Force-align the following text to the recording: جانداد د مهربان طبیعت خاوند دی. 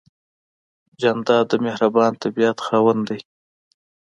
جانداد 1.01 1.45
د 1.51 1.53
مهربان 1.65 2.11
طبیعت 2.23 2.57
خاوند 2.65 3.01
دی. 3.09 3.19